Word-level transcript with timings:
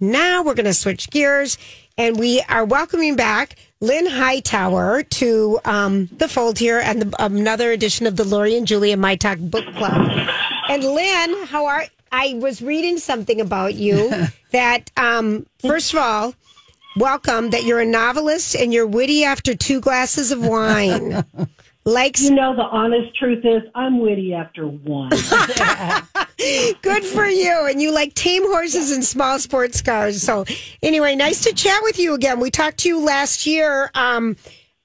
Now 0.00 0.42
we're 0.42 0.54
going 0.54 0.64
to 0.64 0.72
switch 0.72 1.10
gears 1.10 1.58
and 1.98 2.18
we 2.18 2.40
are 2.48 2.64
welcoming 2.64 3.16
back 3.16 3.56
Lynn 3.80 4.06
Hightower 4.06 5.02
to 5.02 5.60
um, 5.66 6.08
the 6.16 6.26
fold 6.26 6.58
here 6.58 6.80
and 6.80 7.02
the, 7.02 7.22
another 7.22 7.70
edition 7.70 8.06
of 8.06 8.16
the 8.16 8.24
Lori 8.24 8.56
and 8.56 8.66
Julia 8.66 8.96
My 8.96 9.16
Talk 9.16 9.38
Book 9.38 9.66
Club. 9.74 10.10
And 10.70 10.82
Lynn, 10.82 11.46
how 11.46 11.66
are 11.66 11.84
I 12.10 12.38
was 12.40 12.62
reading 12.62 12.96
something 12.96 13.42
about 13.42 13.74
you 13.74 14.10
that 14.52 14.90
um, 14.96 15.44
first 15.58 15.92
of 15.92 15.98
all, 15.98 16.34
welcome 16.96 17.50
that 17.50 17.64
you're 17.64 17.80
a 17.80 17.86
novelist 17.86 18.56
and 18.56 18.72
you're 18.72 18.86
witty 18.86 19.24
after 19.24 19.54
two 19.54 19.80
glasses 19.80 20.32
of 20.32 20.46
wine. 20.46 21.24
Like 21.86 22.20
You 22.20 22.34
know, 22.34 22.54
the 22.54 22.62
honest 22.62 23.16
truth 23.16 23.42
is, 23.42 23.62
I'm 23.74 24.00
witty 24.00 24.34
after 24.34 24.66
one. 24.66 25.10
Good 26.82 27.04
for 27.04 27.26
you. 27.26 27.66
And 27.68 27.80
you 27.80 27.92
like 27.92 28.14
tame 28.14 28.42
horses 28.46 28.90
and 28.92 29.04
small 29.04 29.38
sports 29.38 29.82
cars. 29.82 30.22
So 30.22 30.44
anyway, 30.82 31.14
nice 31.16 31.40
to 31.44 31.52
chat 31.52 31.80
with 31.82 31.98
you 31.98 32.14
again. 32.14 32.40
We 32.40 32.50
talked 32.50 32.78
to 32.78 32.88
you 32.88 33.00
last 33.04 33.46
year. 33.46 33.90
Um, 33.94 34.36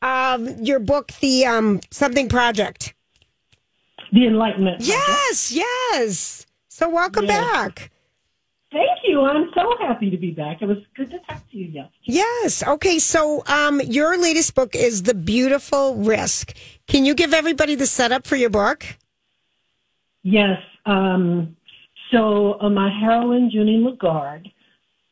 um, 0.01 0.47
your 0.63 0.79
book, 0.79 1.11
the 1.21 1.45
um, 1.45 1.79
something 1.91 2.29
project. 2.29 2.93
the 4.11 4.27
Enlightenment. 4.27 4.81
Yes, 4.81 5.51
yes. 5.51 6.45
So 6.67 6.89
welcome 6.89 7.25
Yes. 7.25 7.51
back. 7.51 7.91
Thank 8.71 8.99
you. 9.05 9.21
I'm 9.21 9.49
so 9.55 9.73
happy 9.79 10.09
to 10.09 10.17
be 10.17 10.31
back. 10.31 10.61
It 10.61 10.65
was 10.67 10.79
good 10.95 11.09
to 11.11 11.19
talk 11.19 11.49
to 11.51 11.57
you 11.57 11.65
yesterday. 11.65 11.91
Yes. 12.03 12.61
Okay. 12.67 12.99
So 12.99 13.43
um, 13.47 13.79
your 13.81 14.17
latest 14.17 14.53
book 14.53 14.75
is 14.75 15.03
The 15.03 15.13
Beautiful 15.13 15.95
Risk. 15.95 16.53
Can 16.87 17.05
you 17.05 17.13
give 17.13 17.33
everybody 17.33 17.75
the 17.75 17.87
setup 17.87 18.27
for 18.27 18.35
your 18.35 18.49
book? 18.49 18.85
Yes. 20.23 20.59
Um, 20.85 21.55
so 22.11 22.59
uh, 22.59 22.69
my 22.69 22.89
heroine, 22.89 23.49
Junie 23.49 23.83
Lagarde, 23.83 24.51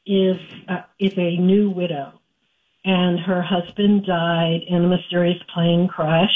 is 0.06 0.38
uh, 0.68 0.82
is 1.00 1.18
a 1.18 1.38
new 1.38 1.70
widow, 1.70 2.20
and 2.86 3.20
her 3.20 3.42
husband 3.42 4.06
died 4.06 4.62
in 4.68 4.84
a 4.84 4.88
mysterious 4.88 5.42
plane 5.54 5.88
crash 5.88 6.36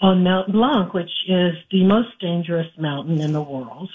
on 0.00 0.24
Mount 0.24 0.52
Blanc, 0.52 0.92
which 0.92 1.12
is 1.28 1.54
the 1.70 1.84
most 1.84 2.18
dangerous 2.20 2.68
mountain 2.76 3.20
in 3.20 3.32
the 3.32 3.42
world. 3.42 3.90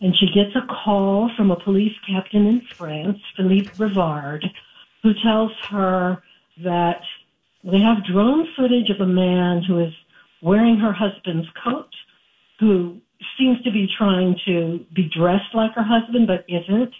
And 0.00 0.16
she 0.16 0.26
gets 0.26 0.54
a 0.54 0.66
call 0.66 1.30
from 1.36 1.50
a 1.50 1.56
police 1.56 1.96
captain 2.06 2.46
in 2.46 2.60
France, 2.60 3.18
Philippe 3.36 3.70
Rivard, 3.76 4.44
who 5.02 5.12
tells 5.22 5.52
her 5.68 6.22
that 6.62 7.02
they 7.64 7.80
have 7.80 8.04
drone 8.04 8.46
footage 8.54 8.90
of 8.90 9.00
a 9.00 9.06
man 9.06 9.62
who 9.62 9.80
is 9.80 9.92
wearing 10.42 10.76
her 10.78 10.92
husband's 10.92 11.48
coat, 11.64 11.92
who 12.60 13.00
seems 13.38 13.60
to 13.62 13.70
be 13.70 13.88
trying 13.98 14.38
to 14.46 14.84
be 14.94 15.08
dressed 15.08 15.54
like 15.54 15.72
her 15.74 15.82
husband 15.82 16.26
but 16.26 16.44
isn't, 16.48 16.92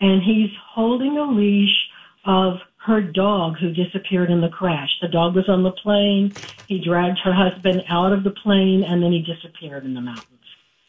and 0.00 0.22
he's 0.22 0.50
holding 0.74 1.16
a 1.18 1.24
leash 1.24 1.76
of 2.24 2.58
her 2.86 3.00
dog 3.02 3.56
who 3.58 3.70
disappeared 3.72 4.30
in 4.30 4.40
the 4.40 4.48
crash. 4.48 4.88
The 5.02 5.08
dog 5.08 5.34
was 5.34 5.48
on 5.48 5.62
the 5.62 5.72
plane. 5.72 6.32
He 6.66 6.82
dragged 6.82 7.18
her 7.24 7.32
husband 7.32 7.84
out 7.88 8.12
of 8.12 8.24
the 8.24 8.30
plane 8.30 8.84
and 8.84 9.02
then 9.02 9.12
he 9.12 9.20
disappeared 9.20 9.84
in 9.84 9.94
the 9.94 10.00
mountains. 10.00 10.26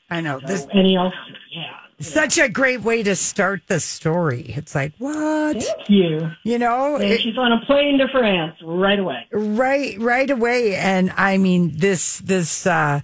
I 0.10 0.22
know. 0.22 0.40
This 0.40 0.68
And 0.74 0.86
he 0.88 0.96
also, 0.98 1.16
yeah. 1.52 1.72
such 2.00 2.38
a 2.38 2.48
great 2.50 2.82
way 2.82 3.04
to 3.04 3.16
start 3.16 3.62
the 3.68 3.80
story. 3.80 4.54
It's 4.56 4.74
like, 4.76 4.94
what? 5.00 5.62
Thank 5.62 5.90
you. 5.90 6.32
You 6.44 6.60
know, 6.60 6.96
And 6.96 7.04
it- 7.06 7.22
she's 7.22 7.38
on 7.38 7.52
a 7.54 7.60
plane 7.66 7.98
to 8.00 8.08
France 8.10 8.56
right 8.64 9.00
away. 9.00 9.26
right 9.32 9.98
right 10.00 10.30
away 10.30 10.76
and 10.76 11.12
I 11.18 11.38
mean 11.38 11.74
this 11.78 12.20
this 12.20 12.66
uh 12.68 13.02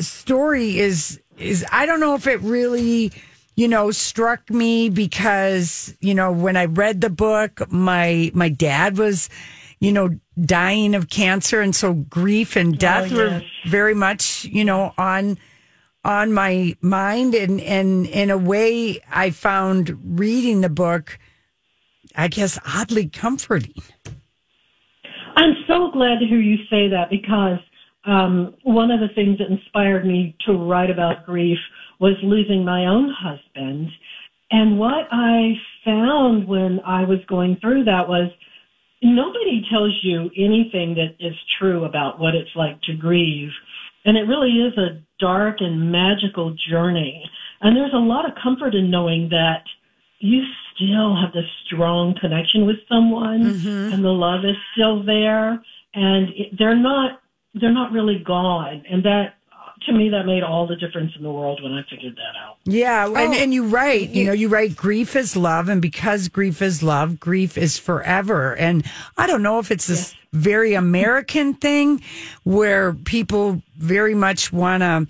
story 0.00 0.78
is 0.78 1.20
is 1.38 1.64
I 1.70 1.86
don't 1.86 2.00
know 2.00 2.14
if 2.14 2.26
it 2.26 2.40
really 2.40 3.12
you 3.54 3.68
know 3.68 3.90
struck 3.90 4.50
me 4.50 4.88
because 4.88 5.94
you 6.00 6.14
know 6.14 6.32
when 6.32 6.56
I 6.56 6.66
read 6.66 7.00
the 7.00 7.10
book 7.10 7.70
my 7.70 8.30
my 8.34 8.48
dad 8.48 8.98
was 8.98 9.28
you 9.80 9.92
know 9.92 10.18
dying 10.40 10.94
of 10.94 11.08
cancer. 11.08 11.60
And 11.60 11.74
so 11.74 11.94
grief 11.94 12.56
and 12.56 12.74
oh, 12.74 12.78
death 12.78 13.12
were 13.12 13.28
yes. 13.28 13.42
very 13.66 13.94
much 13.94 14.44
you 14.44 14.64
know 14.64 14.92
on 14.98 15.38
on 16.04 16.32
my 16.32 16.76
mind. 16.80 17.34
And 17.34 17.60
and 17.60 18.06
in 18.06 18.30
a 18.30 18.38
way 18.38 19.00
I 19.10 19.30
found 19.30 20.18
reading 20.18 20.60
the 20.60 20.68
book 20.68 21.18
I 22.16 22.28
guess 22.28 22.58
oddly 22.66 23.08
comforting. 23.08 23.74
I'm 25.36 25.54
so 25.66 25.90
glad 25.90 26.18
to 26.20 26.26
hear 26.26 26.40
you 26.40 26.56
say 26.70 26.88
that 26.88 27.10
because 27.10 27.58
um, 28.06 28.54
one 28.62 28.90
of 28.90 29.00
the 29.00 29.14
things 29.14 29.38
that 29.38 29.50
inspired 29.50 30.06
me 30.06 30.36
to 30.46 30.52
write 30.52 30.90
about 30.90 31.26
grief 31.26 31.58
was 32.00 32.14
losing 32.22 32.64
my 32.64 32.86
own 32.86 33.12
husband. 33.18 33.88
And 34.50 34.78
what 34.78 35.08
I 35.10 35.54
found 35.84 36.46
when 36.46 36.80
I 36.86 37.04
was 37.04 37.18
going 37.28 37.56
through 37.60 37.84
that 37.84 38.08
was 38.08 38.30
nobody 39.02 39.64
tells 39.70 39.98
you 40.02 40.30
anything 40.36 40.94
that 40.94 41.16
is 41.18 41.34
true 41.58 41.84
about 41.84 42.20
what 42.20 42.34
it's 42.34 42.54
like 42.54 42.80
to 42.82 42.94
grieve. 42.94 43.50
And 44.04 44.16
it 44.16 44.22
really 44.22 44.52
is 44.52 44.78
a 44.78 45.02
dark 45.18 45.56
and 45.60 45.90
magical 45.90 46.54
journey. 46.70 47.28
And 47.60 47.76
there's 47.76 47.92
a 47.92 47.98
lot 47.98 48.24
of 48.24 48.36
comfort 48.40 48.74
in 48.74 48.90
knowing 48.90 49.30
that 49.30 49.64
you 50.20 50.42
still 50.74 51.16
have 51.16 51.32
this 51.32 51.50
strong 51.66 52.14
connection 52.20 52.66
with 52.66 52.76
someone 52.88 53.42
and 53.92 54.04
the 54.04 54.08
love 54.08 54.44
is 54.44 54.56
still 54.72 55.02
there 55.02 55.60
and 55.94 56.28
they're 56.58 56.76
not 56.76 57.20
they're 57.60 57.72
not 57.72 57.92
really 57.92 58.18
gone 58.18 58.84
and 58.90 59.04
that 59.04 59.34
to 59.86 59.92
me 59.92 60.08
that 60.08 60.24
made 60.24 60.42
all 60.42 60.66
the 60.66 60.76
difference 60.76 61.12
in 61.16 61.22
the 61.22 61.30
world 61.30 61.62
when 61.62 61.72
I 61.72 61.82
figured 61.88 62.16
that 62.16 62.36
out. 62.42 62.56
Yeah, 62.64 63.06
and, 63.06 63.16
Oh, 63.16 63.32
and 63.32 63.54
you 63.54 63.66
write, 63.66 64.10
you 64.10 64.24
know, 64.24 64.32
you 64.32 64.48
write 64.48 64.74
grief 64.74 65.14
is 65.14 65.36
love, 65.36 65.68
and 65.68 65.80
because 65.82 66.28
grief 66.28 66.62
is 66.62 66.82
love, 66.82 67.20
grief 67.20 67.56
is 67.58 67.78
forever. 67.78 68.56
And 68.56 68.84
I 69.16 69.26
don't 69.26 69.42
know 69.42 69.58
if 69.58 69.70
it's 69.70 69.86
this 69.86 70.14
very 70.32 70.74
American 70.74 71.54
thing 71.54 72.02
where 72.42 72.94
people 72.94 73.62
very 73.76 74.14
much 74.14 74.52
want 74.52 74.82
to 74.82 75.06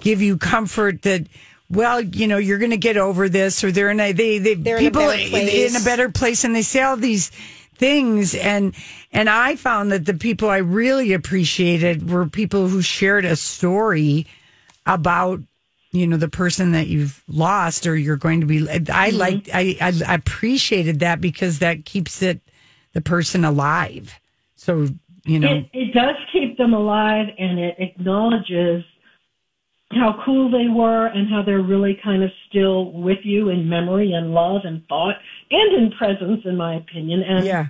give 0.00 0.20
you 0.22 0.38
comfort 0.38 1.02
that. 1.02 1.26
Well, 1.68 2.00
you 2.00 2.28
know, 2.28 2.38
you're 2.38 2.58
going 2.58 2.70
to 2.70 2.76
get 2.76 2.96
over 2.96 3.28
this, 3.28 3.64
or 3.64 3.72
they're 3.72 3.90
in 3.90 3.98
a 3.98 4.12
they 4.12 4.38
they 4.38 4.54
They're 4.54 4.78
in 4.78 4.86
a 4.86 4.90
people 4.90 5.10
in 5.10 5.74
a 5.76 5.84
better 5.84 6.08
place, 6.08 6.44
and 6.44 6.54
they 6.54 6.62
say 6.62 6.82
all 6.82 6.96
these 6.96 7.32
things, 7.76 8.34
and 8.34 8.74
and 9.12 9.28
I 9.30 9.56
found 9.56 9.92
that 9.92 10.06
the 10.06 10.14
people 10.14 10.50
I 10.50 10.58
really 10.58 11.12
appreciated 11.12 12.10
were 12.10 12.26
people 12.26 12.68
who 12.68 12.82
shared 12.82 13.24
a 13.24 13.36
story 13.36 14.26
about 14.84 15.40
you 15.92 16.06
know 16.06 16.16
the 16.16 16.28
person 16.28 16.72
that 16.72 16.88
you've 16.88 17.22
lost 17.28 17.86
or 17.86 17.96
you're 17.96 18.16
going 18.16 18.40
to 18.40 18.46
be 18.46 18.68
i 18.68 18.78
mm-hmm. 18.78 19.16
like 19.16 19.48
I, 19.52 19.76
I 19.80 20.14
appreciated 20.14 21.00
that 21.00 21.20
because 21.20 21.60
that 21.60 21.84
keeps 21.84 22.22
it 22.22 22.40
the 22.96 23.02
person 23.02 23.44
alive. 23.44 24.18
So 24.54 24.88
you 25.26 25.38
know. 25.38 25.52
It, 25.52 25.68
it 25.74 25.92
does 25.92 26.16
keep 26.32 26.56
them 26.56 26.72
alive 26.72 27.26
and 27.38 27.58
it 27.58 27.76
acknowledges 27.78 28.84
how 29.92 30.20
cool 30.24 30.50
they 30.50 30.68
were 30.68 31.06
and 31.06 31.28
how 31.30 31.42
they're 31.42 31.62
really 31.62 31.98
kind 32.02 32.22
of 32.22 32.30
still 32.48 32.92
with 32.92 33.18
you 33.22 33.50
in 33.50 33.68
memory 33.68 34.12
and 34.12 34.34
love 34.34 34.62
and 34.64 34.82
thought 34.88 35.14
and 35.50 35.74
in 35.74 35.92
presence, 35.96 36.40
in 36.44 36.56
my 36.56 36.74
opinion. 36.76 37.22
And 37.22 37.44
yeah 37.44 37.66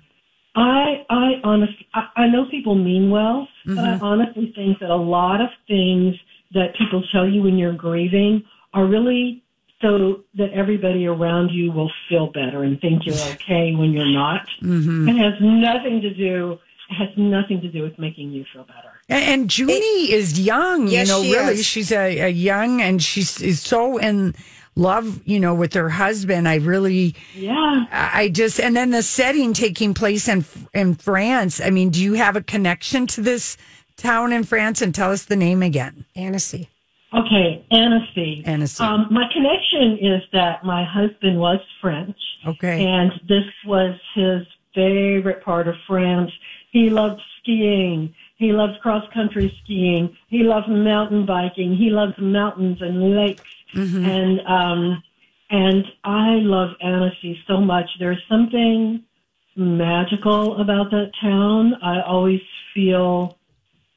I, 0.57 1.05
I 1.11 1.33
honestly, 1.45 1.87
I, 1.95 2.09
I 2.17 2.29
know 2.29 2.47
people 2.51 2.75
mean 2.75 3.11
well, 3.11 3.47
but 3.67 3.79
I 3.79 3.99
honestly 4.01 4.53
think 4.57 4.79
that 4.81 4.89
a 4.89 4.97
lot 4.97 5.43
of 5.43 5.51
things 5.69 6.15
that 6.55 6.75
people 6.79 7.03
tell 7.13 7.29
you 7.29 7.43
when 7.43 7.59
you're 7.59 7.75
grieving 7.75 8.43
are 8.73 8.87
really 8.87 9.45
so 9.83 10.25
that 10.39 10.53
everybody 10.55 11.07
around 11.07 11.51
you 11.51 11.71
will 11.71 11.91
feel 12.09 12.29
better 12.33 12.63
and 12.63 12.81
think 12.81 13.03
you're 13.05 13.15
okay 13.35 13.75
when 13.75 13.93
you're 13.93 14.11
not. 14.11 14.49
Mm-hmm. 14.63 15.11
It 15.11 15.17
has 15.19 15.35
nothing 15.43 16.01
to 16.01 16.15
do, 16.15 16.59
it 16.91 16.95
has 16.95 17.09
nothing 17.19 17.61
to 17.61 17.69
do 17.69 17.83
with 17.83 17.99
making 17.99 18.31
you 18.31 18.47
feel 18.51 18.65
better. 18.65 18.96
And, 19.09 19.25
and 19.43 19.59
junie 19.59 20.13
is 20.13 20.39
young 20.41 20.89
Yes, 20.89 21.09
you 21.09 21.15
know 21.15 21.23
she 21.23 21.33
really 21.33 21.55
is. 21.55 21.67
she's 21.67 21.93
a, 21.93 22.21
a 22.21 22.29
young 22.29 22.81
and 22.81 23.03
she's 23.03 23.41
is 23.41 23.61
so 23.61 23.99
in 23.99 24.35
love 24.75 25.21
you 25.27 25.41
know 25.41 25.55
with 25.55 25.73
her 25.75 25.89
husband 25.89 26.47
i 26.49 26.57
really 26.57 27.15
Yeah. 27.35 27.87
I 27.91 28.11
I 28.23 28.29
just 28.29 28.59
and 28.61 28.75
then 28.77 28.91
the 28.91 29.03
setting 29.03 29.53
taking 29.53 29.95
place 29.95 30.27
in 30.29 30.45
in 30.75 30.95
France. 30.95 31.61
I 31.61 31.71
mean, 31.71 31.91
do 31.91 32.03
you 32.03 32.15
have 32.15 32.35
a 32.37 32.43
connection 32.43 33.07
to 33.09 33.21
this 33.21 33.57
town 33.97 34.33
in 34.33 34.43
France? 34.45 34.81
And 34.83 34.95
tell 34.95 35.11
us 35.13 35.25
the 35.27 35.37
name 35.37 35.63
again. 35.63 36.05
Annecy. 36.17 36.69
Okay, 37.15 37.65
Annecy. 37.71 38.43
Annecy. 38.45 38.83
Um, 38.83 39.07
my 39.11 39.25
connection 39.33 39.99
is 40.01 40.23
that 40.33 40.65
my 40.65 40.83
husband 40.85 41.39
was 41.39 41.61
French. 41.81 42.17
Okay. 42.47 42.85
And 42.87 43.13
this 43.29 43.45
was 43.67 43.99
his 44.15 44.43
favorite 44.75 45.43
part 45.45 45.69
of 45.69 45.75
France. 45.87 46.31
He 46.73 46.91
loved 46.91 47.21
skiing. 47.41 48.15
He 48.37 48.53
loves 48.53 48.75
cross 48.83 49.05
country 49.13 49.55
skiing. 49.65 50.17
He 50.29 50.43
loves 50.43 50.67
mountain 50.69 51.27
biking. 51.27 51.75
He 51.75 51.91
loves 51.91 52.15
mountains 52.19 52.79
and 52.81 53.17
lakes. 53.17 53.43
And, 54.05 54.41
um, 54.47 55.03
and 55.51 55.85
I 56.05 56.35
love 56.41 56.71
Annecy 56.83 57.39
so 57.47 57.61
much. 57.61 57.89
There's 57.99 58.23
something 58.29 59.03
magical 59.57 60.61
about 60.61 60.91
that 60.91 61.13
town. 61.21 61.75
I 61.83 62.03
always 62.03 62.41
feel 62.75 63.39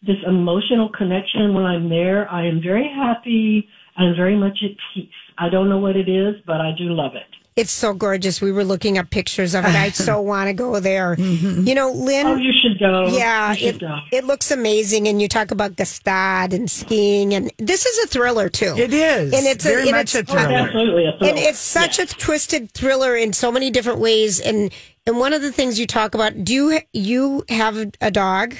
this 0.06 0.18
emotional 0.25 0.89
connection 0.89 1.53
when 1.53 1.65
I'm 1.65 1.89
there. 1.89 2.30
I 2.31 2.45
am 2.45 2.62
very 2.62 2.88
happy. 2.88 3.68
I'm 3.97 4.15
very 4.15 4.38
much 4.38 4.57
at 4.63 4.71
peace. 4.94 5.09
I 5.38 5.50
don't 5.50 5.69
know 5.69 5.80
what 5.80 5.97
it 5.97 6.07
is, 6.07 6.35
but 6.45 6.62
I 6.62 6.71
do 6.77 6.85
love 6.85 7.15
it. 7.15 7.38
It's 7.59 7.71
so 7.71 7.94
gorgeous. 7.94 8.41
We 8.41 8.53
were 8.53 8.63
looking 8.63 8.97
up 8.97 9.09
pictures 9.09 9.53
of 9.53 9.65
it. 9.65 9.75
I 9.75 9.89
so 9.89 10.21
want 10.31 10.47
to 10.47 10.53
go 10.53 10.79
there. 10.79 11.17
Mm-hmm. 11.17 11.67
You 11.67 11.75
know, 11.75 11.91
Lynn. 11.91 12.25
Oh, 12.25 12.35
you 12.38 12.53
should 12.53 12.79
go. 12.79 13.07
Yeah, 13.07 13.53
should 13.53 13.75
it, 13.75 13.79
go. 13.81 13.97
it 14.13 14.23
looks 14.23 14.50
amazing. 14.50 15.09
And 15.09 15.21
you 15.21 15.27
talk 15.27 15.51
about 15.51 15.75
Gstaad 15.75 16.53
and 16.53 16.71
skiing, 16.71 17.33
and 17.33 17.51
this 17.57 17.85
is 17.85 18.06
a 18.06 18.07
thriller 18.07 18.47
too. 18.47 18.75
It 18.77 18.94
is. 18.94 19.33
and 19.33 19.45
it's 19.45 19.65
Very 19.65 19.81
a, 19.81 19.88
and 19.88 19.91
much 19.91 20.15
it's, 20.15 20.15
a 20.15 20.23
thriller. 20.23 20.53
Absolutely 20.53 21.06
a 21.06 21.17
thrill. 21.17 21.29
and 21.31 21.38
it's 21.38 21.59
such 21.59 22.00
a 22.00 22.06
twisted 22.06 22.71
thriller 22.71 23.15
in 23.15 23.33
so 23.33 23.51
many 23.51 23.69
different 23.69 24.00
ways. 24.00 24.39
And 24.39 24.71
and 25.06 25.17
one 25.17 25.33
of 25.33 25.41
the 25.41 25.51
things 25.51 25.79
you 25.79 25.85
talk 25.85 26.15
about, 26.15 26.45
do 26.45 26.53
you 26.53 26.79
you 26.94 27.44
have 27.50 27.75
a 28.00 28.09
dog? 28.09 28.56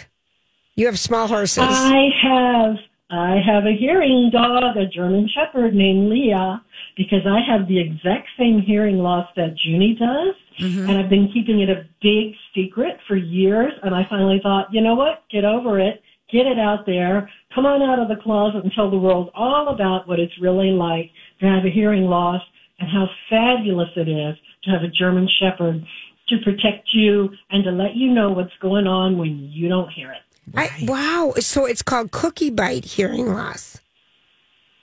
You 0.76 0.88
have 0.88 1.00
small 1.00 1.28
horses. 1.28 1.64
I 1.64 2.10
have 2.22 2.76
I 3.12 3.42
have 3.46 3.66
a 3.66 3.76
hearing 3.76 4.30
dog, 4.32 4.78
a 4.78 4.86
German 4.86 5.28
Shepherd 5.34 5.74
named 5.74 6.10
Leah, 6.10 6.62
because 7.00 7.26
I 7.26 7.40
have 7.50 7.70
the 7.70 7.80
exact 7.80 8.28
same 8.38 8.62
hearing 8.62 8.98
loss 8.98 9.26
that 9.38 9.56
Junie 9.64 9.96
does, 9.98 10.36
mm-hmm. 10.60 10.90
and 10.90 11.00
I've 11.00 11.10
been 11.10 11.32
keeping 11.34 11.62
it 11.62 11.70
a 11.70 11.88
big 12.02 12.36
secret 12.54 12.98
for 13.08 13.16
years. 13.16 13.72
And 13.84 13.96
I 13.96 14.02
finally 14.10 14.42
thought, 14.44 14.68
you 14.74 14.82
know 14.82 14.96
what? 14.96 15.24
Get 15.32 15.46
over 15.46 15.80
it. 15.80 16.04
Get 16.30 16.46
it 16.46 16.60
out 16.60 16.86
there. 16.86 17.30
Come 17.56 17.66
on 17.66 17.82
out 17.82 18.00
of 18.00 18.10
the 18.10 18.22
closet 18.22 18.66
and 18.66 18.74
tell 18.76 18.92
the 18.92 18.98
world 18.98 19.32
all 19.34 19.70
about 19.74 20.10
what 20.10 20.20
it's 20.20 20.34
really 20.42 20.72
like 20.72 21.10
to 21.40 21.46
have 21.46 21.64
a 21.64 21.70
hearing 21.70 22.04
loss 22.04 22.42
and 22.80 22.90
how 22.90 23.08
fabulous 23.30 23.90
it 23.96 24.10
is 24.10 24.36
to 24.66 24.70
have 24.70 24.84
a 24.84 24.90
German 24.90 25.30
Shepherd 25.40 25.82
to 26.28 26.36
protect 26.44 26.90
you 26.92 27.30
and 27.50 27.64
to 27.64 27.72
let 27.72 27.96
you 27.96 28.12
know 28.12 28.32
what's 28.32 28.52
going 28.62 28.88
on 28.88 29.18
when 29.18 29.50
you 29.54 29.70
don't 29.70 29.90
hear 29.90 30.12
it. 30.12 30.22
I, 30.54 30.70
wow. 30.82 31.34
So 31.40 31.64
it's 31.64 31.82
called 31.82 32.12
cookie 32.12 32.50
bite 32.50 32.84
hearing 32.84 33.28
loss. 33.28 33.80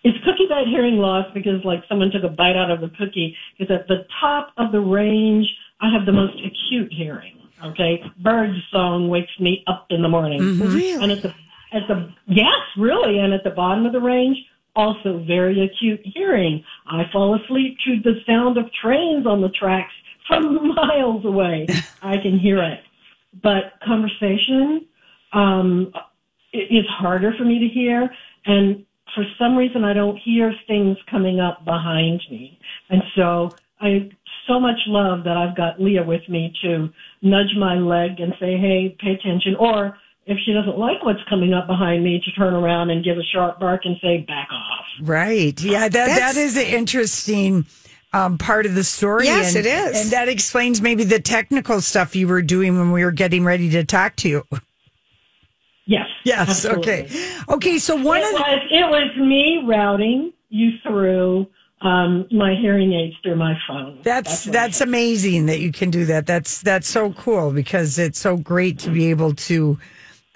It's 0.02 0.16
cookie 0.24 0.35
bite 0.48 0.66
hearing 0.68 0.96
loss 0.96 1.26
because 1.34 1.64
like 1.64 1.82
someone 1.88 2.10
took 2.10 2.24
a 2.24 2.28
bite 2.28 2.56
out 2.56 2.70
of 2.70 2.80
the 2.80 2.88
cookie. 2.98 3.36
Because 3.58 3.74
at 3.74 3.88
the 3.88 4.06
top 4.20 4.52
of 4.56 4.72
the 4.72 4.80
range, 4.80 5.46
I 5.80 5.92
have 5.92 6.06
the 6.06 6.12
most 6.12 6.34
acute 6.44 6.92
hearing. 6.92 7.32
Okay, 7.64 8.02
bird 8.22 8.50
song 8.70 9.08
wakes 9.08 9.32
me 9.40 9.64
up 9.66 9.86
in 9.90 10.02
the 10.02 10.08
morning, 10.08 10.58
Really? 10.60 10.92
and 10.92 11.10
at 11.10 11.22
the 11.22 11.34
at 11.72 11.88
the 11.88 12.12
yes, 12.26 12.60
really, 12.76 13.18
and 13.18 13.32
at 13.32 13.44
the 13.44 13.50
bottom 13.50 13.86
of 13.86 13.92
the 13.92 14.00
range, 14.00 14.36
also 14.74 15.24
very 15.26 15.64
acute 15.64 16.00
hearing. 16.04 16.62
I 16.86 17.04
fall 17.10 17.34
asleep 17.34 17.78
to 17.86 18.00
the 18.02 18.20
sound 18.26 18.58
of 18.58 18.70
trains 18.72 19.26
on 19.26 19.40
the 19.40 19.48
tracks 19.48 19.92
from 20.28 20.74
miles 20.74 21.24
away. 21.24 21.66
I 22.02 22.18
can 22.18 22.38
hear 22.38 22.62
it, 22.62 22.80
but 23.42 23.72
conversation 23.84 24.86
um, 25.32 25.92
it 26.52 26.70
is 26.70 26.86
harder 26.88 27.32
for 27.38 27.44
me 27.44 27.58
to 27.58 27.68
hear, 27.68 28.10
and 28.44 28.84
for 29.16 29.24
some 29.38 29.56
reason 29.56 29.82
I 29.82 29.94
don't 29.94 30.16
hear 30.18 30.54
things 30.68 30.96
coming 31.10 31.40
up 31.40 31.64
behind 31.64 32.22
me, 32.30 32.58
and 32.90 33.02
so 33.16 33.50
I 33.80 34.10
so 34.46 34.60
much 34.60 34.78
love 34.86 35.24
that 35.24 35.36
I've 35.36 35.56
got 35.56 35.80
Leah 35.80 36.04
with 36.04 36.28
me 36.28 36.52
to 36.62 36.88
nudge 37.22 37.56
my 37.58 37.74
leg 37.74 38.20
and 38.20 38.32
say, 38.38 38.56
"Hey, 38.56 38.94
pay 39.00 39.12
attention," 39.12 39.56
or 39.58 39.98
if 40.26 40.38
she 40.44 40.52
doesn't 40.52 40.78
like 40.78 41.02
what's 41.04 41.22
coming 41.28 41.54
up 41.54 41.66
behind 41.66 42.04
me, 42.04 42.20
to 42.24 42.32
turn 42.32 42.54
around 42.54 42.90
and 42.90 43.02
give 43.02 43.16
a 43.16 43.24
sharp 43.32 43.58
bark 43.58 43.80
and 43.84 43.96
say, 44.00 44.18
"Back 44.18 44.48
off." 44.52 44.84
Right. 45.00 45.60
Yeah, 45.60 45.88
that 45.88 45.92
That's- 45.92 46.34
that 46.34 46.40
is 46.40 46.56
an 46.56 46.66
interesting 46.66 47.64
um, 48.12 48.38
part 48.38 48.66
of 48.66 48.74
the 48.74 48.84
story. 48.84 49.26
Yes, 49.26 49.54
and, 49.54 49.66
it 49.66 49.68
is. 49.68 50.02
And 50.02 50.10
that 50.12 50.28
explains 50.28 50.80
maybe 50.80 51.04
the 51.04 51.20
technical 51.20 51.80
stuff 51.80 52.14
you 52.16 52.28
were 52.28 52.42
doing 52.42 52.78
when 52.78 52.92
we 52.92 53.04
were 53.04 53.12
getting 53.12 53.44
ready 53.44 53.70
to 53.70 53.84
talk 53.84 54.16
to 54.16 54.28
you. 54.28 54.44
Yes. 56.26 56.48
Absolutely. 56.64 56.92
Okay. 56.92 57.38
Okay. 57.48 57.78
So 57.78 57.94
one 57.94 58.20
It 58.20 58.24
of 58.24 58.30
the, 58.32 58.38
was 58.38 58.60
it 58.70 58.90
was 58.90 59.16
me 59.16 59.62
routing 59.64 60.32
you 60.48 60.72
through 60.82 61.46
um, 61.82 62.26
my 62.32 62.54
hearing 62.60 62.92
aids 62.92 63.14
through 63.22 63.36
my 63.36 63.54
phone. 63.68 64.00
that's 64.02 64.46
what 64.46 64.52
that's 64.52 64.80
amazing 64.80 65.46
that 65.46 65.60
you 65.60 65.70
can 65.70 65.90
do 65.90 66.04
that. 66.06 66.26
That's 66.26 66.62
that's 66.62 66.88
so 66.88 67.12
cool 67.12 67.52
because 67.52 67.98
it's 67.98 68.18
so 68.18 68.36
great 68.36 68.78
to 68.80 68.90
be 68.90 69.10
able 69.10 69.34
to. 69.48 69.78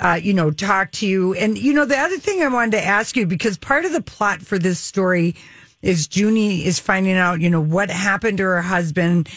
Uh, 0.02 0.14
you 0.14 0.32
know, 0.32 0.50
talk 0.50 0.90
to 0.92 1.06
you. 1.06 1.34
And, 1.34 1.58
you 1.58 1.74
know, 1.74 1.84
the 1.84 1.98
other 1.98 2.16
thing 2.16 2.42
I 2.42 2.48
wanted 2.48 2.70
to 2.70 2.82
ask 2.82 3.18
you, 3.18 3.26
because 3.26 3.58
part 3.58 3.84
of 3.84 3.92
the 3.92 4.00
plot 4.00 4.40
for 4.40 4.58
this 4.58 4.78
story 4.78 5.34
is 5.82 6.08
Junie 6.10 6.64
is 6.64 6.78
finding 6.78 7.16
out, 7.18 7.42
you 7.42 7.50
know, 7.50 7.60
what 7.60 7.90
happened 7.90 8.38
to 8.38 8.44
her 8.44 8.62
husband. 8.62 9.28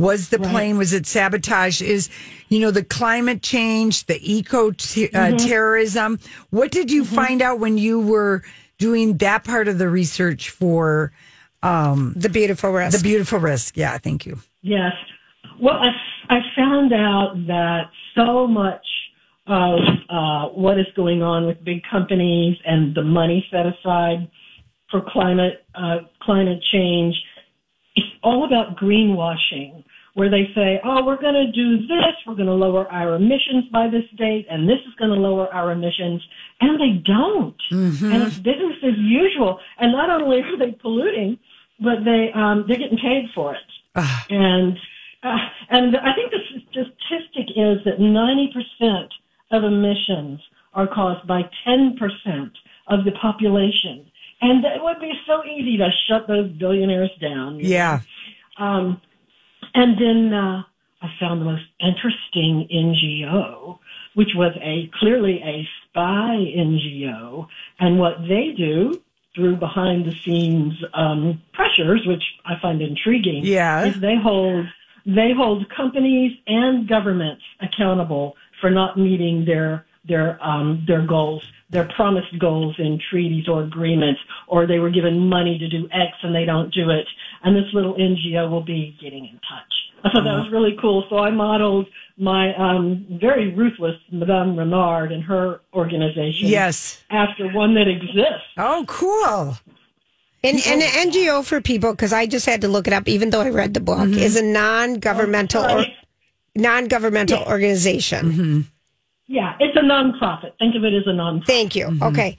Was 0.00 0.30
the 0.30 0.38
plane, 0.38 0.78
was 0.78 0.92
it 0.92 1.06
sabotage? 1.06 1.82
Is, 1.82 2.08
you 2.48 2.58
know, 2.58 2.70
the 2.70 2.82
climate 2.82 3.42
change, 3.42 4.06
the 4.06 4.18
eco 4.22 4.70
te- 4.70 5.10
uh, 5.10 5.36
terrorism. 5.36 6.18
What 6.48 6.70
did 6.70 6.90
you 6.90 7.04
find 7.04 7.42
out 7.42 7.58
when 7.58 7.76
you 7.76 8.00
were 8.00 8.42
doing 8.78 9.18
that 9.18 9.44
part 9.44 9.68
of 9.68 9.78
the 9.78 9.90
research 9.90 10.48
for 10.48 11.12
The 12.16 12.30
beautiful 12.30 12.70
Risk? 12.70 12.96
the 12.96 13.02
beautiful 13.02 13.38
risk? 13.38 13.76
Yeah, 13.76 13.98
thank 13.98 14.24
you. 14.24 14.40
Yes. 14.62 14.92
Well, 15.60 15.76
I, 15.76 15.90
I 16.34 16.40
found 16.56 16.94
out 16.94 17.34
that 17.46 17.90
so 18.14 18.46
much 18.46 18.86
of 19.46 19.80
uh, 20.08 20.48
what 20.48 20.78
is 20.78 20.86
going 20.96 21.22
on 21.22 21.46
with 21.46 21.62
big 21.62 21.82
companies 21.90 22.56
and 22.64 22.94
the 22.94 23.02
money 23.02 23.46
set 23.50 23.66
aside 23.66 24.30
for 24.90 25.02
climate 25.06 25.64
uh, 25.74 25.98
climate 26.22 26.62
change, 26.72 27.14
it's 27.96 28.06
all 28.22 28.44
about 28.44 28.76
greenwashing. 28.76 29.84
Where 30.14 30.28
they 30.28 30.50
say, 30.54 30.80
"Oh, 30.84 31.04
we're 31.04 31.20
going 31.20 31.34
to 31.34 31.52
do 31.52 31.86
this. 31.86 32.14
We're 32.26 32.34
going 32.34 32.48
to 32.48 32.54
lower 32.54 32.86
our 32.90 33.14
emissions 33.14 33.64
by 33.72 33.88
this 33.88 34.04
date, 34.16 34.46
and 34.50 34.68
this 34.68 34.78
is 34.86 34.94
going 34.98 35.10
to 35.12 35.16
lower 35.16 35.46
our 35.54 35.70
emissions," 35.70 36.20
and 36.60 36.80
they 36.80 37.00
don't. 37.04 37.60
And 38.12 38.22
it's 38.24 38.38
business 38.38 38.76
as 38.82 38.98
usual. 38.98 39.60
And 39.78 39.92
not 39.92 40.10
only 40.10 40.40
are 40.40 40.58
they 40.58 40.72
polluting, 40.72 41.38
but 41.78 42.04
they 42.04 42.30
um, 42.34 42.64
they're 42.66 42.78
getting 42.78 42.98
paid 42.98 43.30
for 43.34 43.54
it. 43.54 43.60
And 44.30 44.76
uh, 45.22 45.36
and 45.70 45.96
I 45.96 46.14
think 46.14 46.32
the 46.32 46.40
statistic 46.70 47.56
is 47.56 47.78
that 47.84 48.00
ninety 48.00 48.52
percent 48.52 49.12
of 49.52 49.64
emissions 49.64 50.40
are 50.74 50.86
caused 50.86 51.26
by 51.26 51.42
ten 51.64 51.96
percent 51.98 52.52
of 52.88 53.04
the 53.04 53.12
population, 53.12 54.10
and 54.40 54.64
it 54.64 54.82
would 54.82 55.00
be 55.00 55.12
so 55.26 55.44
easy 55.44 55.76
to 55.78 55.88
shut 56.08 56.26
those 56.26 56.50
billionaires 56.52 57.10
down. 57.20 57.58
know? 57.58 57.68
Yeah. 57.68 58.00
Um, 58.58 59.00
and 59.74 59.98
then 60.00 60.32
uh, 60.32 60.62
I 61.02 61.08
found 61.18 61.40
the 61.40 61.44
most 61.46 61.64
interesting 61.80 62.68
NGO, 62.72 63.78
which 64.14 64.30
was 64.34 64.52
a 64.62 64.90
clearly 64.98 65.40
a 65.42 65.66
spy 65.88 66.36
NGO, 66.56 67.46
and 67.78 67.98
what 67.98 68.16
they 68.28 68.52
do 68.56 69.00
through 69.34 69.56
behind 69.56 70.04
the 70.06 70.12
scenes 70.24 70.74
um, 70.92 71.40
pressures, 71.52 72.04
which 72.06 72.22
I 72.44 72.54
find 72.60 72.82
intriguing, 72.82 73.44
Yeah. 73.44 73.84
is 73.86 74.00
they 74.00 74.16
hold 74.16 74.66
they 75.06 75.32
hold 75.34 75.66
companies 75.70 76.36
and 76.46 76.86
governments 76.86 77.42
accountable 77.60 78.36
for 78.60 78.70
not 78.70 78.98
meeting 78.98 79.46
their 79.46 79.86
their 80.08 80.42
um, 80.42 80.84
their 80.86 81.06
goals, 81.06 81.42
their 81.70 81.88
promised 81.96 82.38
goals 82.38 82.74
in 82.78 82.98
treaties 83.10 83.46
or 83.48 83.62
agreements, 83.64 84.20
or 84.48 84.66
they 84.66 84.78
were 84.78 84.90
given 84.90 85.28
money 85.28 85.58
to 85.58 85.68
do 85.68 85.86
X 85.92 86.16
and 86.22 86.34
they 86.34 86.44
don't 86.44 86.72
do 86.72 86.90
it. 86.90 87.06
And 87.42 87.54
this 87.56 87.72
little 87.72 87.94
NGO 87.94 88.50
will 88.50 88.64
be 88.64 88.96
getting 89.02 89.24
in 89.26 89.34
touch. 89.34 89.72
I 90.04 90.10
thought 90.10 90.24
that 90.24 90.38
was 90.38 90.50
really 90.50 90.76
cool. 90.80 91.04
So 91.10 91.18
I 91.18 91.30
modeled 91.30 91.86
my 92.16 92.54
um, 92.56 93.06
very 93.20 93.54
ruthless 93.54 93.96
Madame 94.10 94.56
Renard 94.58 95.12
and 95.12 95.22
her 95.24 95.60
organization 95.74 96.48
Yes. 96.48 97.02
after 97.10 97.48
one 97.52 97.74
that 97.74 97.86
exists. 97.88 98.44
Oh, 98.58 98.84
cool. 98.86 99.56
And, 100.42 100.58
and 100.66 100.82
an 100.82 101.10
NGO 101.10 101.44
for 101.44 101.60
people, 101.60 101.92
because 101.92 102.14
I 102.14 102.24
just 102.26 102.46
had 102.46 102.62
to 102.62 102.68
look 102.68 102.86
it 102.86 102.94
up, 102.94 103.08
even 103.08 103.28
though 103.28 103.42
I 103.42 103.50
read 103.50 103.74
the 103.74 103.80
book, 103.80 103.98
Mm-hmm. 103.98 104.18
is 104.18 104.36
a 104.36 104.42
non-governmental 104.42 105.62
or 105.64 105.84
non-governmental 106.56 107.42
organization. 107.44 108.32
Mm-hmm. 108.32 108.60
Yeah, 109.30 109.54
it's 109.60 109.76
a 109.76 109.80
nonprofit. 109.80 110.58
Think 110.58 110.74
of 110.74 110.82
it 110.82 110.92
as 110.92 111.06
a 111.06 111.10
nonprofit. 111.10 111.46
Thank 111.46 111.76
you. 111.76 111.86
Mm-hmm. 111.86 112.02
Okay. 112.02 112.36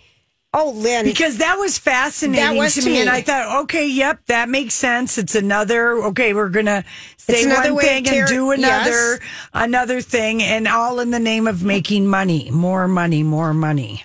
Oh, 0.54 0.72
Lynn. 0.76 1.06
Because 1.06 1.38
that 1.38 1.56
was 1.58 1.78
fascinating 1.78 2.44
That 2.44 2.60
was 2.60 2.74
to 2.76 2.82
to 2.82 2.86
me. 2.86 2.96
me. 2.96 3.00
And 3.00 3.10
I 3.10 3.22
thought, 3.22 3.62
okay, 3.64 3.88
yep, 3.88 4.20
that 4.26 4.50
makes 4.50 4.74
sense. 4.74 5.18
It's 5.18 5.34
another, 5.34 6.04
okay, 6.08 6.34
we're 6.34 6.50
going 6.50 6.66
to 6.66 6.84
say 7.16 7.48
one 7.48 7.78
thing 7.80 8.04
ter- 8.04 8.20
and 8.20 8.28
do 8.28 8.52
another, 8.52 8.90
yes. 8.90 9.20
another 9.54 10.02
thing, 10.02 10.44
and 10.44 10.68
all 10.68 11.00
in 11.00 11.12
the 11.12 11.20
name 11.20 11.48
of 11.48 11.64
making 11.64 12.08
money, 12.08 12.52
more 12.52 12.90
money, 12.90 13.24
more 13.24 13.54
money. 13.54 14.04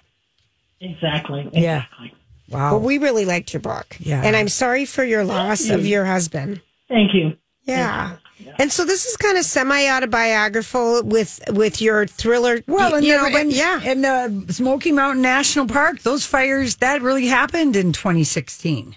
Exactly. 0.81 1.51
Yeah. 1.53 1.79
Exactly. 1.79 2.15
Wow. 2.51 2.75
well, 2.75 2.81
we 2.83 2.99
really 2.99 3.25
liked 3.25 3.53
your 3.53 3.61
book. 3.61 3.97
Yeah. 3.99 4.23
And 4.23 4.37
I'm 4.37 4.49
sorry 4.49 4.85
for 4.85 5.03
your 5.03 5.25
loss 5.25 5.69
of 5.69 5.85
your 5.85 6.05
husband. 6.05 6.61
Thank 6.87 7.13
you. 7.13 7.37
Yeah. 7.65 8.19
And 8.59 8.73
so 8.73 8.85
this 8.85 9.05
is 9.05 9.17
kind 9.17 9.37
of 9.37 9.45
semi-autobiographical 9.45 11.03
with 11.05 11.41
with 11.53 11.81
your 11.81 12.07
thriller. 12.07 12.63
well, 12.67 12.95
and, 12.95 13.05
you 13.05 13.13
the- 13.17 13.31
know, 13.31 13.39
and, 13.39 13.53
yeah. 13.53 13.81
and 13.85 14.05
the 14.05 14.53
Smoky 14.53 14.93
Mountain 14.93 15.23
National 15.23 15.67
Park, 15.67 16.01
those 16.01 16.25
fires, 16.25 16.77
that 16.77 17.03
really 17.03 17.27
happened 17.27 17.77
in 17.77 17.93
2016. 17.93 18.97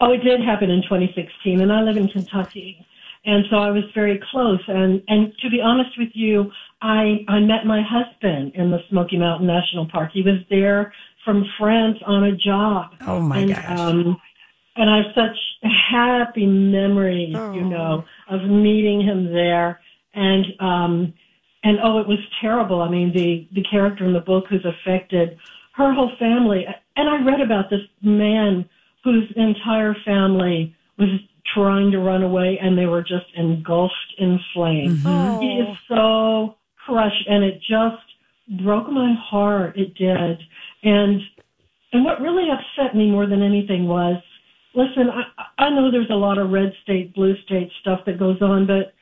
Oh, 0.00 0.12
it 0.12 0.24
did 0.24 0.40
happen 0.40 0.68
in 0.68 0.82
2016, 0.82 1.60
and 1.60 1.72
I 1.72 1.82
live 1.82 1.96
in 1.96 2.08
Kentucky, 2.08 2.84
and 3.24 3.44
so 3.50 3.56
I 3.56 3.70
was 3.70 3.84
very 3.94 4.20
close. 4.32 4.60
And 4.66 5.00
and 5.06 5.32
to 5.42 5.50
be 5.50 5.60
honest 5.60 5.90
with 5.96 6.10
you, 6.14 6.50
I 6.80 7.24
I 7.28 7.38
met 7.38 7.64
my 7.66 7.82
husband 7.88 8.52
in 8.56 8.70
the 8.72 8.78
Smoky 8.90 9.16
Mountain 9.16 9.46
National 9.46 9.86
Park. 9.86 10.10
He 10.12 10.22
was 10.22 10.40
there 10.50 10.92
from 11.24 11.44
France 11.56 11.98
on 12.04 12.24
a 12.24 12.36
job. 12.36 12.90
Oh, 13.06 13.20
my 13.20 13.38
and, 13.38 13.54
gosh. 13.54 13.78
Um, 13.78 14.16
and 14.76 14.88
I 14.90 14.98
have 14.98 15.14
such 15.14 15.36
happy 15.90 16.46
memories, 16.46 17.34
Oh. 17.36 17.52
you 17.52 17.62
know, 17.62 18.04
of 18.28 18.42
meeting 18.44 19.00
him 19.00 19.32
there. 19.32 19.80
And, 20.14 20.46
um, 20.60 21.14
and 21.64 21.78
oh, 21.82 21.98
it 22.00 22.08
was 22.08 22.18
terrible. 22.40 22.80
I 22.82 22.88
mean, 22.88 23.12
the, 23.12 23.46
the 23.52 23.62
character 23.62 24.04
in 24.06 24.12
the 24.12 24.20
book 24.20 24.44
who's 24.48 24.64
affected 24.64 25.38
her 25.74 25.92
whole 25.92 26.12
family. 26.18 26.66
And 26.96 27.08
I 27.08 27.24
read 27.24 27.40
about 27.40 27.70
this 27.70 27.80
man 28.02 28.68
whose 29.04 29.30
entire 29.36 29.94
family 30.04 30.74
was 30.98 31.08
trying 31.54 31.90
to 31.90 31.98
run 31.98 32.22
away 32.22 32.58
and 32.62 32.76
they 32.78 32.86
were 32.86 33.02
just 33.02 33.26
engulfed 33.36 34.14
in 34.18 34.38
flames. 34.54 35.02
Oh. 35.04 35.40
He 35.40 35.48
is 35.58 35.76
so 35.88 36.56
crushed 36.86 37.26
and 37.28 37.44
it 37.44 37.60
just 37.60 38.62
broke 38.62 38.88
my 38.88 39.14
heart. 39.18 39.76
It 39.76 39.94
did. 39.94 40.40
And, 40.82 41.20
and 41.92 42.04
what 42.04 42.20
really 42.20 42.48
upset 42.50 42.96
me 42.96 43.10
more 43.10 43.26
than 43.26 43.42
anything 43.42 43.86
was, 43.86 44.16
listen, 44.74 45.08
I, 45.10 45.64
I 45.64 45.70
know 45.70 45.90
there's 45.90 46.10
a 46.10 46.14
lot 46.14 46.38
of 46.38 46.50
red 46.50 46.72
state, 46.82 47.14
blue 47.14 47.34
state 47.44 47.70
stuff 47.80 48.00
that 48.06 48.18
goes 48.18 48.40
on, 48.40 48.66
but 48.66 48.94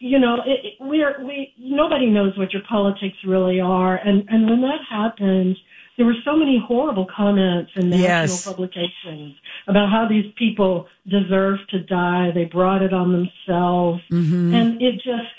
you 0.00 0.18
know, 0.18 0.36
it, 0.46 0.64
it, 0.64 0.74
we're, 0.80 1.24
we, 1.24 1.52
nobody 1.58 2.06
knows 2.06 2.36
what 2.38 2.52
your 2.52 2.62
politics 2.68 3.16
really 3.26 3.60
are. 3.60 3.96
And, 3.96 4.28
and 4.28 4.48
when 4.48 4.60
that 4.60 4.78
happened, 4.88 5.56
there 5.96 6.06
were 6.06 6.14
so 6.24 6.36
many 6.36 6.62
horrible 6.64 7.06
comments 7.14 7.72
in 7.74 7.90
national 7.90 8.06
Yes. 8.06 8.44
publications 8.44 9.34
about 9.66 9.90
how 9.90 10.06
these 10.08 10.32
people 10.36 10.86
deserve 11.08 11.58
to 11.70 11.80
die. 11.80 12.30
They 12.32 12.44
brought 12.44 12.82
it 12.82 12.92
on 12.92 13.10
themselves. 13.10 14.00
Mm-hmm. 14.12 14.54
And 14.54 14.80
it 14.80 14.94
just, 14.96 15.34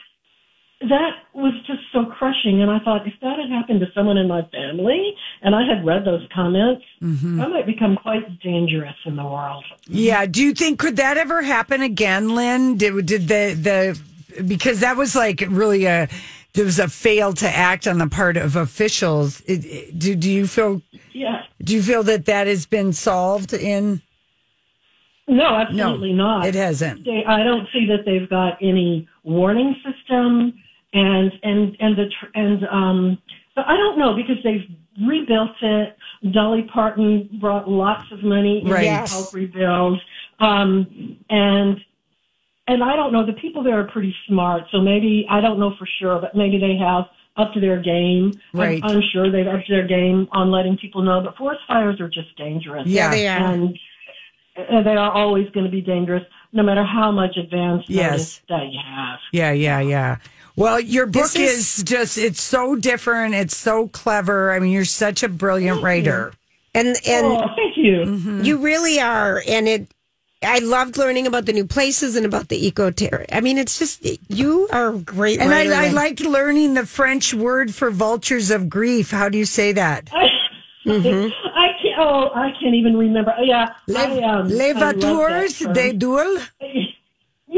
that 0.81 1.11
was 1.33 1.53
just 1.67 1.81
so 1.91 2.05
crushing. 2.05 2.61
And 2.61 2.71
I 2.71 2.79
thought, 2.79 3.05
if 3.05 3.13
that 3.21 3.37
had 3.37 3.49
happened 3.49 3.81
to 3.81 3.87
someone 3.93 4.17
in 4.17 4.27
my 4.27 4.43
family 4.43 5.13
and 5.41 5.53
I 5.53 5.61
had 5.67 5.85
read 5.85 6.05
those 6.05 6.25
comments, 6.33 6.83
mm-hmm. 7.01 7.41
I 7.41 7.47
might 7.47 7.65
become 7.65 7.97
quite 7.97 8.39
dangerous 8.39 8.95
in 9.05 9.15
the 9.17 9.25
world. 9.25 9.65
Yeah. 9.87 10.25
Do 10.25 10.41
you 10.41 10.53
think 10.53 10.79
could 10.79 10.95
that 10.95 11.17
ever 11.17 11.41
happen 11.41 11.81
again, 11.81 12.33
Lynn? 12.33 12.77
Did 12.77 13.05
did 13.05 13.27
the 13.27 13.99
the 14.35 14.43
because 14.43 14.79
that 14.79 14.95
was 14.95 15.15
like 15.15 15.43
really 15.49 15.85
a 15.85 16.07
there 16.53 16.65
was 16.65 16.79
a 16.79 16.87
fail 16.87 17.33
to 17.33 17.49
act 17.49 17.85
on 17.85 17.97
the 17.97 18.07
part 18.07 18.37
of 18.37 18.55
officials. 18.55 19.41
It, 19.41 19.65
it- 19.65 19.99
do 19.99 20.15
do 20.15 20.31
you 20.31 20.47
feel 20.47 20.81
Yeah. 21.11 21.43
do 21.61 21.73
you 21.75 21.83
feel 21.83 22.03
that 22.03 22.25
that 22.25 22.47
has 22.47 22.65
been 22.65 22.93
solved 22.93 23.51
in? 23.53 24.01
No, 25.27 25.45
absolutely 25.55 26.13
not. 26.13 26.47
It 26.47 26.55
hasn't. 26.55 27.05
they, 27.05 27.23
I 27.27 27.43
don't 27.43 27.67
see 27.71 27.85
that 27.87 28.03
they've 28.03 28.27
got 28.27 28.57
any 28.61 29.07
warning 29.23 29.75
system, 29.85 30.53
and 30.93 31.31
and 31.43 31.75
and 31.79 31.97
the 31.97 32.05
tr- 32.19 32.31
and 32.35 32.67
um. 32.67 33.17
So 33.55 33.61
I 33.65 33.75
don't 33.75 33.97
know 33.97 34.15
because 34.15 34.37
they've 34.43 34.65
rebuilt 35.07 35.51
it. 35.61 35.97
Dolly 36.31 36.63
Parton 36.73 37.29
brought 37.39 37.69
lots 37.69 38.11
of 38.11 38.23
money 38.23 38.61
in 38.63 38.69
Right. 38.69 38.83
to 39.07 39.13
help 39.13 39.33
rebuild, 39.33 39.99
um, 40.39 41.17
and 41.29 41.79
and 42.67 42.83
I 42.83 42.95
don't 42.95 43.11
know. 43.11 43.25
The 43.25 43.33
people 43.33 43.63
there 43.63 43.79
are 43.79 43.85
pretty 43.85 44.15
smart, 44.27 44.63
so 44.71 44.79
maybe 44.81 45.25
I 45.29 45.41
don't 45.41 45.59
know 45.59 45.73
for 45.79 45.87
sure, 45.99 46.19
but 46.19 46.35
maybe 46.35 46.57
they 46.59 46.75
have 46.77 47.05
up 47.37 47.53
to 47.53 47.59
their 47.59 47.79
game. 47.81 48.33
I'm- 48.53 48.59
Right. 48.59 48.81
I'm, 48.83 49.01
sure 49.13 49.31
they've 49.31 49.47
up 49.47 49.63
to 49.65 49.73
their 49.73 49.87
game 49.87 50.27
on 50.33 50.51
letting 50.51 50.77
people 50.77 51.01
know. 51.01 51.21
But 51.21 51.37
forest 51.37 51.61
fires 51.67 51.99
are 52.01 52.09
just 52.09 52.35
dangerous 52.37 52.85
Yeah. 52.85 53.09
they 53.11 53.27
are. 53.27 53.37
and 53.53 53.79
uh, 54.57 54.81
they 54.83 54.95
are 54.97 55.11
always 55.11 55.49
going 55.51 55.65
to 55.65 55.71
be 55.71 55.79
dangerous, 55.79 56.23
no 56.51 56.63
matter 56.63 56.83
how 56.83 57.11
much 57.11 57.37
advanced 57.37 57.89
Yes. 57.89 58.11
notice 58.11 58.41
that 58.49 58.65
you 58.73 58.79
have. 58.85 59.19
Yeah, 59.31 59.51
yeah, 59.53 59.79
yeah. 59.79 60.17
Well, 60.59 60.79
your 60.79 61.05
book 61.05 61.33
is- 61.37 61.77
is, 61.79 61.83
just 61.83 62.17
it's 62.17 62.41
so 62.41 62.75
different, 62.75 63.33
it's 63.33 63.55
so 63.55 63.87
clever. 63.87 64.51
I 64.51 64.59
mean, 64.59 64.71
you're 64.71 64.83
such 64.85 65.23
a 65.23 65.29
brilliant 65.29 65.81
writer. 65.81 66.33
and 66.75 66.89
and 67.07 67.25
oh, 67.25 67.47
thank 67.55 67.77
you. 67.77 68.03
Mm-hmm. 68.05 68.43
you 68.43 68.57
really 68.57 68.99
are. 68.99 69.41
And 69.47 69.67
it, 69.67 69.87
I 70.43 70.59
loved 70.59 70.97
learning 70.97 71.27
about 71.27 71.45
the 71.45 71.53
new 71.53 71.65
places 71.65 72.15
and 72.17 72.25
about 72.25 72.49
the 72.49 72.57
eco 72.67 72.91
terror. 72.91 73.25
I 73.31 73.39
mean, 73.41 73.57
it's 73.57 73.79
just 73.79 74.05
you 74.29 74.67
are 74.71 74.89
a 74.93 74.97
great. 74.99 75.39
And 75.39 75.49
writer, 75.49 75.73
I, 75.73 75.87
I 75.87 75.89
liked 75.89 76.21
learning 76.21 76.73
the 76.73 76.85
French 76.85 77.33
word 77.33 77.73
for 77.73 77.89
vultures 77.89 78.51
of 78.51 78.69
grief. 78.69 79.11
How 79.11 79.29
do 79.29 79.37
you 79.37 79.45
say 79.45 79.71
that? 79.71 80.09
I 80.13 80.27
can't. 80.85 81.33
Oh, 81.99 82.29
I 82.33 82.51
can't 82.61 82.75
even 82.75 82.95
remember. 82.97 83.33
Oh, 83.37 83.43
yeah, 83.43 83.73
I, 83.95 84.21
um, 84.21 84.47
Les 84.47 84.71
I 84.71 84.79
love 84.79 84.79
that 84.79 84.95
vautours 84.97 85.59
term. 85.59 85.73
des 85.73 85.93
doules. 85.93 86.49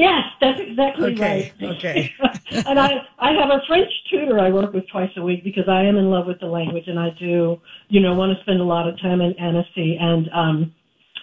Yes, 0.01 0.23
that's 0.41 0.59
exactly 0.59 1.13
Okay, 1.13 1.53
right. 1.61 1.77
okay. 1.77 2.11
and 2.67 2.79
I, 2.79 2.89
I 3.19 3.31
have 3.33 3.49
a 3.51 3.61
French 3.67 3.91
tutor 4.09 4.39
I 4.39 4.49
work 4.49 4.73
with 4.73 4.87
twice 4.89 5.11
a 5.15 5.21
week 5.21 5.43
because 5.43 5.65
I 5.69 5.83
am 5.83 5.95
in 5.97 6.09
love 6.09 6.25
with 6.25 6.39
the 6.39 6.47
language 6.47 6.85
and 6.87 6.99
I 6.99 7.11
do, 7.11 7.61
you 7.89 7.99
know, 8.01 8.15
want 8.15 8.35
to 8.35 8.41
spend 8.43 8.59
a 8.61 8.63
lot 8.63 8.87
of 8.89 8.99
time 8.99 9.21
in 9.21 9.33
Annecy 9.37 9.97
and, 10.01 10.27
um, 10.33 10.73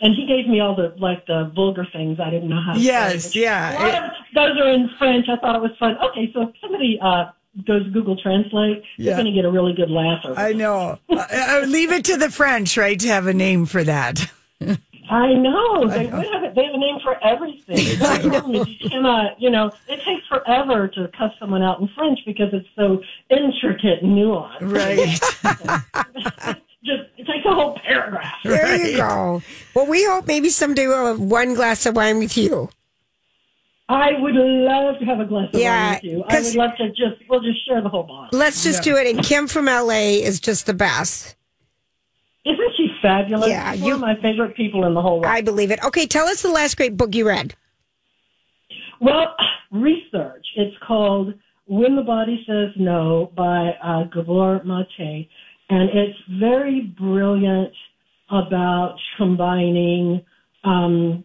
and 0.01 0.15
he 0.15 0.27
gave 0.27 0.47
me 0.49 0.61
all 0.61 0.77
the 0.77 0.95
like 1.01 1.27
the 1.27 1.51
vulgar 1.57 1.85
things 1.93 2.21
I 2.21 2.31
didn't 2.31 2.49
know 2.49 2.61
how 2.65 2.75
to 2.75 2.79
Yes, 2.81 3.33
say. 3.33 3.41
yeah. 3.41 4.07
Of 4.07 4.13
those 4.33 4.57
are 4.61 4.69
in 4.73 4.89
French. 4.97 5.27
I 5.29 5.35
thought 5.41 5.57
it 5.57 5.63
was 5.63 5.73
fun. 5.81 5.97
Okay, 6.11 6.31
so 6.33 6.43
if 6.43 6.51
somebody 6.61 7.01
uh 7.03 7.33
goes 7.67 7.83
Google 7.93 8.17
Translate, 8.23 8.85
Yeah. 8.97 9.07
you're 9.07 9.15
going 9.17 9.27
to 9.27 9.33
get 9.33 9.45
a 9.45 9.51
really 9.51 9.73
good 9.75 9.91
laugh. 9.91 10.21
Over 10.25 10.39
I 10.39 10.53
know. 10.53 11.01
I, 11.11 11.27
I 11.63 11.65
leave 11.65 11.91
it 11.91 12.05
to 12.05 12.17
the 12.17 12.31
French, 12.31 12.77
right, 12.77 12.97
to 13.01 13.09
have 13.09 13.27
a 13.27 13.35
name 13.35 13.67
for 13.67 13.83
that. 13.83 14.31
I 15.11 15.33
know 15.35 15.89
they 15.89 16.07
would 16.07 16.27
have 16.33 16.45
it. 16.45 16.55
They 16.55 16.65
have 16.65 16.75
a 16.75 16.79
name 16.79 16.99
for 17.03 17.17
everything. 17.25 17.79
You 17.79 18.89
cannot, 18.91 19.41
you 19.41 19.51
know, 19.51 19.71
it 19.89 20.03
takes 20.03 20.27
forever 20.27 20.89
to 20.89 21.09
cuss 21.17 21.33
someone 21.39 21.63
out 21.63 21.81
in 21.81 21.89
French 21.97 22.19
because 22.27 22.49
it's 22.53 22.69
so 22.77 23.03
intricate 23.31 24.03
and 24.03 24.13
nuanced. 24.13 24.61
Right. 24.61 25.19
Just 26.85 27.03
it 27.17 27.27
takes 27.27 27.45
a 27.45 27.55
whole 27.55 27.79
paragraph. 27.85 28.35
There 28.45 28.77
you 28.77 28.97
go. 28.97 29.43
Well, 29.75 29.87
we 29.87 30.05
hope 30.05 30.27
maybe 30.27 30.49
someday 30.49 30.87
we'll 30.87 31.07
have 31.07 31.21
one 31.21 31.55
glass 31.55 31.87
of 31.87 31.97
wine 31.97 32.19
with 32.19 32.37
you. 32.37 32.71
I 33.89 34.13
would 34.19 34.35
love 34.35 34.99
to 34.99 35.05
have 35.07 35.19
a 35.19 35.25
glass 35.25 35.49
of 35.53 35.61
Yeah, 35.61 35.87
wine 35.87 35.95
with 35.95 36.05
you. 36.05 36.25
I 36.29 36.41
would 36.41 36.55
love 36.55 36.71
to 36.77 36.89
just 36.91 37.29
we'll 37.29 37.41
just 37.41 37.67
share 37.67 37.81
the 37.81 37.89
whole 37.89 38.03
bottle. 38.05 38.39
Let's 38.39 38.63
just 38.63 38.83
do 38.83 38.97
it. 38.97 39.07
And 39.07 39.25
Kim 39.25 39.49
from 39.49 39.65
LA 39.67 40.19
is 40.21 40.41
just 40.41 40.67
the 40.67 40.75
best. 40.75 41.35
Isn't 42.45 42.73
she 42.77 42.89
fabulous? 43.03 43.49
Yeah, 43.49 43.73
She's 43.73 43.81
you- 43.81 43.87
one 43.87 43.95
of 43.95 44.01
my 44.01 44.17
favorite 44.21 44.57
people 44.57 44.85
in 44.85 44.95
the 44.95 45.03
whole 45.03 45.21
world. 45.21 45.27
I 45.27 45.41
believe 45.43 45.71
it. 45.71 45.83
Okay, 45.85 46.07
tell 46.07 46.27
us 46.27 46.43
the 46.43 46.51
last 46.51 46.77
great 46.77 46.97
book 46.97 47.15
you 47.15 47.27
read. 47.27 47.55
Well, 49.01 49.35
research. 49.71 50.47
It's 50.57 50.77
called 50.87 51.35
When 51.67 51.97
the 51.97 52.03
Body 52.03 52.43
Says 52.47 52.71
No 52.77 53.31
by 53.37 53.73
uh, 53.83 54.05
Gabor 54.05 54.63
Mate. 54.65 55.29
And 55.71 55.91
it's 55.91 56.19
very 56.41 56.81
brilliant 56.99 57.75
about 58.31 58.97
combining, 59.19 60.23
um, 60.65 61.25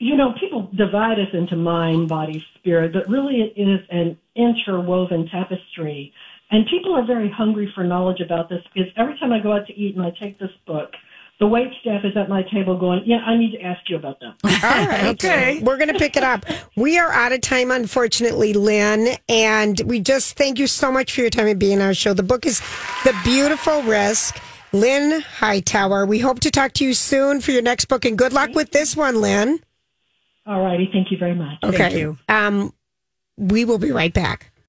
you 0.00 0.16
know, 0.16 0.32
people 0.40 0.68
divide 0.76 1.18
us 1.20 1.28
into 1.32 1.54
mind, 1.56 2.08
body, 2.08 2.44
spirit, 2.58 2.92
but 2.92 3.08
really 3.08 3.52
it 3.54 3.60
is 3.60 3.80
an 3.90 4.18
interwoven 4.34 5.28
tapestry. 5.28 6.12
And 6.50 6.66
people 6.66 6.94
are 6.94 7.06
very 7.06 7.30
hungry 7.30 7.70
for 7.74 7.84
knowledge 7.84 8.20
about 8.20 8.48
this 8.48 8.60
because 8.74 8.90
every 8.96 9.18
time 9.18 9.32
I 9.32 9.38
go 9.40 9.52
out 9.52 9.66
to 9.68 9.72
eat 9.72 9.96
and 9.96 10.04
I 10.04 10.10
take 10.20 10.38
this 10.38 10.50
book, 10.66 10.90
the 11.38 11.46
wait 11.46 11.68
staff 11.80 12.04
is 12.04 12.16
at 12.16 12.28
my 12.28 12.42
table 12.52 12.78
going, 12.78 13.02
yeah, 13.06 13.18
I 13.18 13.36
need 13.36 13.52
to 13.52 13.60
ask 13.62 13.88
you 13.88 13.96
about 13.96 14.20
that. 14.20 14.34
All 14.64 14.86
right. 14.86 15.00
Okay. 15.10 15.60
We're 15.62 15.76
going 15.76 15.92
to 15.92 15.98
pick 15.98 16.16
it 16.16 16.22
up. 16.22 16.44
We 16.76 16.98
are 16.98 17.10
out 17.10 17.32
of 17.32 17.40
time, 17.40 17.70
unfortunately, 17.70 18.52
Lynn. 18.52 19.16
And 19.28 19.80
we 19.86 20.00
just 20.00 20.36
thank 20.36 20.58
you 20.58 20.66
so 20.66 20.92
much 20.92 21.12
for 21.12 21.22
your 21.22 21.30
time 21.30 21.46
and 21.46 21.58
being 21.58 21.80
on 21.80 21.86
our 21.86 21.94
show. 21.94 22.14
The 22.14 22.22
book 22.22 22.46
is 22.46 22.60
The 23.04 23.18
Beautiful 23.24 23.82
Risk. 23.82 24.38
Lynn 24.72 25.20
Hightower. 25.20 26.06
We 26.06 26.20
hope 26.20 26.40
to 26.40 26.50
talk 26.50 26.74
to 26.74 26.84
you 26.84 26.94
soon 26.94 27.40
for 27.40 27.50
your 27.50 27.62
next 27.62 27.86
book 27.86 28.04
and 28.04 28.16
good 28.16 28.32
luck 28.32 28.54
with 28.54 28.70
this 28.70 28.96
one, 28.96 29.20
Lynn. 29.20 29.58
All 30.46 30.62
righty. 30.62 30.88
Thank 30.92 31.10
you 31.10 31.18
very 31.18 31.34
much. 31.34 31.58
Okay. 31.64 31.98
you. 31.98 32.18
Um, 32.28 32.72
we 33.36 33.64
will 33.64 33.78
be 33.78 33.90
right 33.90 34.12
back. 34.12 34.49